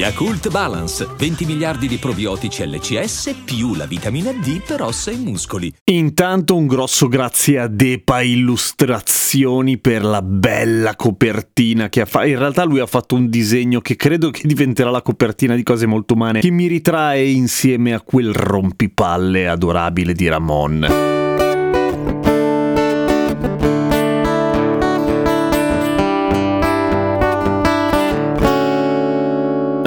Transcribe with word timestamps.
Yakult 0.00 0.48
Balance, 0.48 1.06
20 1.14 1.44
miliardi 1.44 1.86
di 1.86 1.98
probiotici 1.98 2.66
LCS 2.66 3.42
più 3.44 3.74
la 3.74 3.84
vitamina 3.84 4.32
D 4.32 4.62
per 4.66 4.80
ossa 4.80 5.10
e 5.10 5.16
muscoli. 5.16 5.70
Intanto 5.90 6.56
un 6.56 6.66
grosso 6.66 7.06
grazie 7.06 7.58
a 7.58 7.66
Depa 7.66 8.22
Illustrazioni 8.22 9.76
per 9.76 10.02
la 10.02 10.22
bella 10.22 10.96
copertina 10.96 11.90
che 11.90 12.00
ha 12.00 12.06
fatto. 12.06 12.28
In 12.28 12.38
realtà 12.38 12.64
lui 12.64 12.80
ha 12.80 12.86
fatto 12.86 13.14
un 13.14 13.28
disegno 13.28 13.82
che 13.82 13.96
credo 13.96 14.30
che 14.30 14.48
diventerà 14.48 14.88
la 14.88 15.02
copertina 15.02 15.54
di 15.54 15.62
cose 15.62 15.84
molto 15.84 16.14
umane, 16.14 16.40
che 16.40 16.50
mi 16.50 16.66
ritrae 16.66 17.28
insieme 17.28 17.92
a 17.92 18.00
quel 18.00 18.32
rompipalle 18.32 19.48
adorabile 19.48 20.14
di 20.14 20.28
Ramon. 20.28 21.19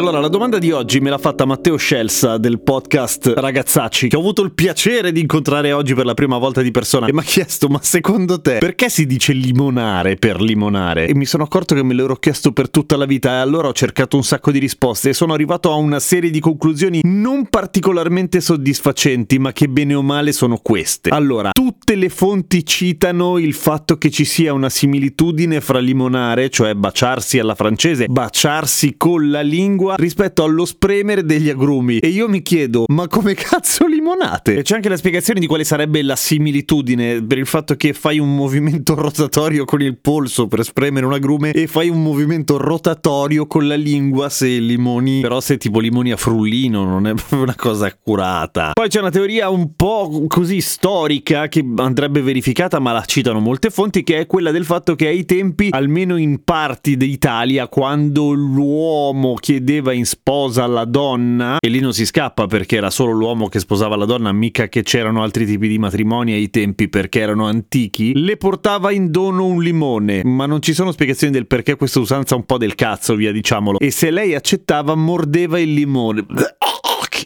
Allora, 0.00 0.18
la 0.18 0.28
domanda 0.28 0.56
di 0.56 0.72
oggi 0.72 0.98
me 0.98 1.10
l'ha 1.10 1.18
fatta 1.18 1.44
Matteo 1.44 1.76
Scelsa 1.76 2.38
del 2.38 2.62
podcast 2.62 3.34
Ragazzacci, 3.36 4.08
che 4.08 4.16
ho 4.16 4.20
avuto 4.20 4.40
il 4.40 4.52
piacere 4.52 5.12
di 5.12 5.20
incontrare 5.20 5.72
oggi 5.72 5.92
per 5.92 6.06
la 6.06 6.14
prima 6.14 6.38
volta 6.38 6.62
di 6.62 6.70
persona 6.70 7.06
e 7.06 7.12
mi 7.12 7.18
ha 7.18 7.22
chiesto, 7.22 7.68
ma 7.68 7.80
secondo 7.82 8.40
te 8.40 8.56
perché 8.60 8.88
si 8.88 9.04
dice 9.04 9.34
limonare 9.34 10.16
per 10.16 10.40
limonare? 10.40 11.06
E 11.06 11.14
mi 11.14 11.26
sono 11.26 11.42
accorto 11.42 11.74
che 11.74 11.82
me 11.82 11.92
l'ero 11.92 12.16
chiesto 12.16 12.52
per 12.52 12.70
tutta 12.70 12.96
la 12.96 13.04
vita 13.04 13.32
e 13.32 13.40
allora 13.40 13.68
ho 13.68 13.74
cercato 13.74 14.16
un 14.16 14.24
sacco 14.24 14.50
di 14.50 14.58
risposte 14.58 15.10
e 15.10 15.12
sono 15.12 15.34
arrivato 15.34 15.70
a 15.70 15.74
una 15.74 16.00
serie 16.00 16.30
di 16.30 16.40
conclusioni 16.40 17.00
non 17.02 17.50
particolarmente 17.50 18.40
soddisfacenti, 18.40 19.38
ma 19.38 19.52
che 19.52 19.68
bene 19.68 19.92
o 19.92 20.00
male 20.00 20.32
sono 20.32 20.60
queste. 20.62 21.10
Allora, 21.10 21.50
tutte 21.52 21.94
le 21.94 22.08
fonti 22.08 22.64
citano 22.64 23.36
il 23.36 23.52
fatto 23.52 23.98
che 23.98 24.08
ci 24.08 24.24
sia 24.24 24.54
una 24.54 24.70
similitudine 24.70 25.60
fra 25.60 25.78
limonare, 25.78 26.48
cioè 26.48 26.72
baciarsi 26.72 27.38
alla 27.38 27.54
francese, 27.54 28.06
baciarsi 28.06 28.94
con 28.96 29.28
la 29.28 29.42
lingua 29.42 29.88
rispetto 29.96 30.44
allo 30.44 30.64
spremere 30.64 31.24
degli 31.24 31.48
agrumi. 31.48 31.98
E 31.98 32.08
io 32.08 32.28
mi 32.28 32.42
chiedo, 32.42 32.84
ma 32.88 33.06
come 33.06 33.34
cazzo 33.34 33.86
limonate? 33.86 34.56
E 34.56 34.62
c'è 34.62 34.74
anche 34.74 34.88
la 34.88 34.96
spiegazione 34.96 35.40
di 35.40 35.46
quale 35.46 35.64
sarebbe 35.64 36.02
la 36.02 36.16
similitudine 36.16 37.22
per 37.22 37.38
il 37.38 37.46
fatto 37.46 37.76
che 37.76 37.92
fai 37.92 38.18
un 38.18 38.34
movimento 38.34 38.94
rotatorio 39.00 39.64
con 39.64 39.82
il 39.82 39.98
polso 39.98 40.46
per 40.46 40.64
spremere 40.64 41.06
un 41.06 41.12
agrume 41.12 41.52
e 41.52 41.66
fai 41.66 41.88
un 41.88 42.02
movimento 42.02 42.56
rotatorio 42.56 43.46
con 43.46 43.66
la 43.66 43.74
lingua 43.74 44.28
se 44.28 44.58
limoni, 44.58 45.20
però 45.20 45.40
se 45.40 45.56
tipo 45.56 45.80
limoni 45.80 46.12
a 46.12 46.16
frullino 46.16 46.84
non 46.84 47.06
è 47.06 47.14
proprio 47.14 47.42
una 47.42 47.54
cosa 47.54 47.86
accurata. 47.86 48.72
Poi 48.72 48.88
c'è 48.88 49.00
una 49.00 49.10
teoria 49.10 49.48
un 49.48 49.74
po' 49.74 50.24
così 50.26 50.60
storica 50.60 51.48
che 51.48 51.64
andrebbe 51.76 52.20
verificata, 52.22 52.78
ma 52.78 52.92
la 52.92 53.04
citano 53.04 53.40
molte 53.40 53.70
fonti, 53.70 54.02
che 54.02 54.18
è 54.18 54.26
quella 54.26 54.50
del 54.50 54.64
fatto 54.64 54.94
che 54.94 55.06
ai 55.06 55.24
tempi, 55.24 55.68
almeno 55.70 56.16
in 56.16 56.44
parti 56.44 56.96
d'Italia, 56.96 57.68
quando 57.68 58.32
l'uomo 58.32 59.34
chiedeva 59.34 59.79
chiedeva 59.80 59.92
in 59.92 60.04
sposa 60.04 60.66
la 60.66 60.84
donna, 60.84 61.56
e 61.58 61.68
lì 61.68 61.80
non 61.80 61.92
si 61.92 62.04
scappa 62.04 62.46
perché 62.46 62.76
era 62.76 62.90
solo 62.90 63.12
l'uomo 63.12 63.48
che 63.48 63.58
sposava 63.58 63.96
la 63.96 64.04
donna, 64.04 64.30
mica 64.32 64.68
che 64.68 64.82
c'erano 64.82 65.22
altri 65.22 65.46
tipi 65.46 65.68
di 65.68 65.78
matrimoni 65.78 66.32
ai 66.32 66.50
tempi 66.50 66.88
perché 66.88 67.20
erano 67.20 67.46
antichi, 67.46 68.12
le 68.14 68.36
portava 68.36 68.92
in 68.92 69.10
dono 69.10 69.46
un 69.46 69.62
limone, 69.62 70.22
ma 70.24 70.46
non 70.46 70.60
ci 70.60 70.74
sono 70.74 70.92
spiegazioni 70.92 71.32
del 71.32 71.46
perché 71.46 71.76
questa 71.76 71.98
usanza 71.98 72.36
un 72.36 72.44
po' 72.44 72.58
del 72.58 72.74
cazzo, 72.74 73.14
via 73.14 73.32
diciamolo, 73.32 73.78
e 73.78 73.90
se 73.90 74.10
lei 74.10 74.34
accettava 74.34 74.94
mordeva 74.94 75.58
il 75.58 75.72
limone 75.72 76.26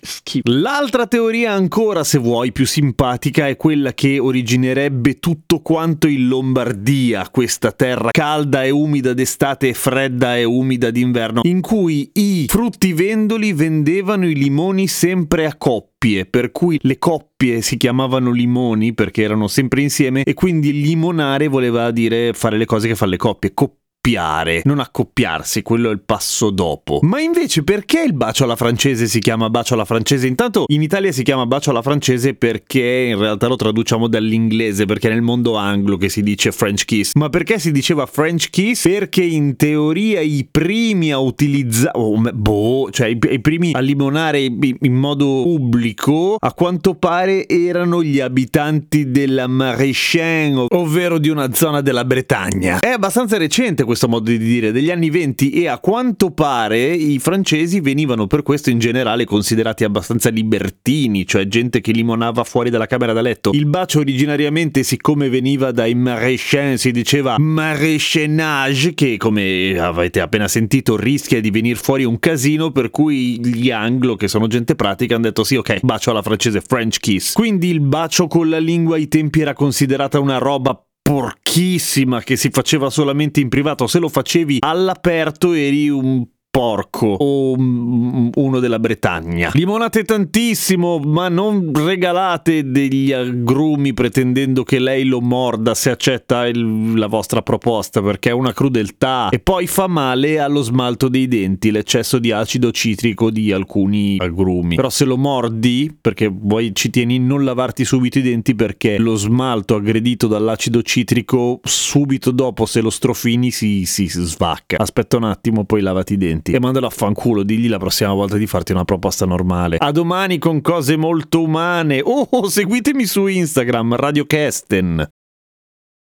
schifo. 0.02 0.50
L'altra 0.50 1.06
teoria 1.06 1.52
ancora, 1.52 2.04
se 2.04 2.18
vuoi, 2.18 2.52
più 2.52 2.66
simpatica 2.66 3.48
è 3.48 3.56
quella 3.56 3.92
che 3.92 4.18
originerebbe 4.18 5.18
tutto 5.18 5.60
quanto 5.60 6.06
in 6.06 6.28
Lombardia, 6.28 7.28
questa 7.30 7.72
terra 7.72 8.10
calda 8.10 8.64
e 8.64 8.70
umida 8.70 9.12
d'estate 9.12 9.68
e 9.68 9.74
fredda 9.74 10.36
e 10.36 10.44
umida 10.44 10.90
d'inverno, 10.90 11.40
in 11.44 11.60
cui 11.60 12.10
i 12.14 12.46
fruttivendoli 12.48 13.52
vendevano 13.52 14.28
i 14.28 14.34
limoni 14.34 14.86
sempre 14.86 15.46
a 15.46 15.56
coppie, 15.56 16.26
per 16.26 16.52
cui 16.52 16.78
le 16.82 16.98
coppie 16.98 17.60
si 17.60 17.76
chiamavano 17.76 18.30
limoni 18.30 18.92
perché 18.94 19.22
erano 19.22 19.48
sempre 19.48 19.82
insieme 19.82 20.22
e 20.22 20.34
quindi 20.34 20.80
limonare 20.80 21.48
voleva 21.48 21.90
dire 21.90 22.32
fare 22.32 22.56
le 22.56 22.64
cose 22.64 22.88
che 22.88 22.94
fanno 22.94 23.12
le 23.12 23.16
coppie, 23.16 23.52
coppie 23.54 23.82
accoppiare, 24.04 24.60
non 24.64 24.80
accoppiarsi, 24.80 25.62
quello 25.62 25.88
è 25.88 25.92
il 25.92 26.00
passo 26.04 26.50
dopo. 26.50 26.98
Ma 27.02 27.20
invece 27.20 27.64
perché 27.64 28.02
il 28.02 28.12
bacio 28.12 28.44
alla 28.44 28.56
francese 28.56 29.06
si 29.06 29.18
chiama 29.20 29.48
bacio 29.48 29.72
alla 29.74 29.86
francese? 29.86 30.26
Intanto 30.26 30.64
in 30.68 30.82
Italia 30.82 31.10
si 31.10 31.22
chiama 31.22 31.46
bacio 31.46 31.70
alla 31.70 31.80
francese 31.80 32.34
perché 32.34 33.08
in 33.10 33.18
realtà 33.18 33.46
lo 33.46 33.56
traduciamo 33.56 34.06
dall'inglese, 34.06 34.84
perché 34.84 35.08
nel 35.08 35.22
mondo 35.22 35.56
anglo 35.56 35.96
che 35.96 36.10
si 36.10 36.22
dice 36.22 36.52
French 36.52 36.84
kiss. 36.84 37.14
Ma 37.14 37.30
perché 37.30 37.58
si 37.58 37.72
diceva 37.72 38.04
French 38.04 38.50
kiss? 38.50 38.82
Perché 38.82 39.22
in 39.22 39.56
teoria 39.56 40.20
i 40.20 40.46
primi 40.50 41.10
a 41.10 41.18
utilizzare, 41.18 41.96
oh, 41.98 42.20
boh, 42.20 42.90
cioè 42.90 43.06
i, 43.06 43.18
i 43.30 43.40
primi 43.40 43.72
a 43.72 43.80
limonare 43.80 44.42
in 44.42 44.94
modo 44.94 45.42
pubblico, 45.44 46.36
a 46.38 46.52
quanto 46.52 46.94
pare 46.94 47.48
erano 47.48 48.02
gli 48.02 48.20
abitanti 48.20 49.10
della 49.10 49.46
Maréchin, 49.46 50.66
ovvero 50.68 51.18
di 51.18 51.30
una 51.30 51.52
zona 51.54 51.80
della 51.80 52.04
Bretagna. 52.04 52.80
È 52.80 52.88
abbastanza 52.88 53.38
recente 53.38 53.84
questo 53.84 53.93
questo 53.94 54.08
modo 54.08 54.30
di 54.30 54.38
dire, 54.38 54.72
degli 54.72 54.90
anni 54.90 55.08
20 55.08 55.52
e 55.52 55.68
a 55.68 55.78
quanto 55.78 56.32
pare 56.32 56.84
i 56.84 57.20
francesi 57.20 57.78
venivano 57.80 58.26
per 58.26 58.42
questo 58.42 58.70
in 58.70 58.80
generale 58.80 59.24
considerati 59.24 59.84
abbastanza 59.84 60.30
libertini, 60.30 61.24
cioè 61.24 61.46
gente 61.46 61.80
che 61.80 61.92
limonava 61.92 62.42
fuori 62.42 62.70
dalla 62.70 62.86
camera 62.86 63.12
da 63.12 63.20
letto. 63.20 63.52
Il 63.52 63.66
bacio 63.66 64.00
originariamente, 64.00 64.82
siccome 64.82 65.28
veniva 65.28 65.70
dai 65.70 65.94
maréchins, 65.94 66.80
si 66.80 66.90
diceva 66.90 67.36
maréchenage, 67.38 68.94
che 68.94 69.16
come 69.16 69.78
avete 69.78 70.20
appena 70.20 70.48
sentito 70.48 70.96
rischia 70.96 71.40
di 71.40 71.50
venire 71.50 71.76
fuori 71.76 72.04
un 72.04 72.18
casino, 72.18 72.72
per 72.72 72.90
cui 72.90 73.38
gli 73.38 73.70
anglo, 73.70 74.16
che 74.16 74.26
sono 74.26 74.48
gente 74.48 74.74
pratica, 74.74 75.14
hanno 75.14 75.24
detto 75.24 75.44
sì, 75.44 75.54
ok, 75.54 75.80
bacio 75.82 76.10
alla 76.10 76.22
francese, 76.22 76.60
French 76.60 76.98
kiss. 76.98 77.34
Quindi 77.34 77.70
il 77.70 77.80
bacio 77.80 78.26
con 78.26 78.48
la 78.48 78.58
lingua 78.58 78.96
ai 78.96 79.06
tempi 79.06 79.40
era 79.40 79.52
considerata 79.52 80.18
una 80.18 80.38
roba 80.38 80.83
porchissima 81.04 82.22
che 82.22 82.34
si 82.34 82.48
faceva 82.48 82.88
solamente 82.88 83.38
in 83.38 83.50
privato, 83.50 83.86
se 83.86 83.98
lo 83.98 84.08
facevi 84.08 84.56
all'aperto 84.60 85.52
eri 85.52 85.90
un 85.90 86.26
porco 86.54 87.16
o 87.18 87.56
uno 87.56 88.60
della 88.60 88.78
Bretagna. 88.78 89.50
Limonate 89.54 90.04
tantissimo, 90.04 91.00
ma 91.00 91.28
non 91.28 91.72
regalate 91.74 92.70
degli 92.70 93.10
agrumi 93.10 93.92
pretendendo 93.92 94.62
che 94.62 94.78
lei 94.78 95.04
lo 95.04 95.20
morda 95.20 95.74
se 95.74 95.90
accetta 95.90 96.46
il, 96.46 96.94
la 96.96 97.08
vostra 97.08 97.42
proposta, 97.42 98.00
perché 98.00 98.28
è 98.28 98.32
una 98.32 98.52
crudeltà 98.52 99.30
e 99.30 99.40
poi 99.40 99.66
fa 99.66 99.88
male 99.88 100.38
allo 100.38 100.62
smalto 100.62 101.08
dei 101.08 101.26
denti 101.26 101.72
l'eccesso 101.72 102.20
di 102.20 102.30
acido 102.30 102.70
citrico 102.70 103.32
di 103.32 103.50
alcuni 103.50 104.18
agrumi. 104.20 104.76
Però 104.76 104.90
se 104.90 105.06
lo 105.06 105.16
mordi, 105.16 105.92
perché 106.00 106.30
poi 106.32 106.72
ci 106.72 106.88
tieni 106.88 107.18
non 107.18 107.42
lavarti 107.42 107.84
subito 107.84 108.20
i 108.20 108.22
denti 108.22 108.54
perché 108.54 108.98
lo 108.98 109.16
smalto 109.16 109.74
aggredito 109.74 110.28
dall'acido 110.28 110.82
citrico 110.82 111.58
subito 111.64 112.30
dopo 112.30 112.64
se 112.64 112.80
lo 112.80 112.90
strofini 112.90 113.50
si, 113.50 113.86
si 113.86 114.06
svacca. 114.08 114.76
Aspetta 114.78 115.16
un 115.16 115.24
attimo, 115.24 115.64
poi 115.64 115.80
lavati 115.80 116.12
i 116.12 116.16
denti 116.16 116.42
e 116.52 116.60
mandalo 116.60 116.86
a 116.86 116.90
fanculo, 116.90 117.42
digli 117.42 117.68
la 117.68 117.78
prossima 117.78 118.12
volta 118.12 118.36
di 118.36 118.46
farti 118.46 118.72
una 118.72 118.84
proposta 118.84 119.24
normale. 119.24 119.78
A 119.78 119.90
domani 119.90 120.38
con 120.38 120.60
cose 120.60 120.96
molto 120.96 121.42
umane. 121.42 122.00
Oh, 122.02 122.48
seguitemi 122.48 123.06
su 123.06 123.26
Instagram, 123.26 123.96
Radio 123.96 124.26
Kesten. 124.26 125.06